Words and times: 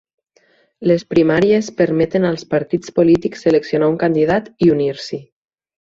Les 0.91 1.03
primàries 1.13 1.69
permeten 1.83 2.25
als 2.31 2.47
partits 2.55 2.95
polítics 3.01 3.45
seleccionar 3.49 3.91
un 3.95 4.03
candidat 4.05 4.51
i 4.69 4.73
unir-s'hi. 4.79 5.25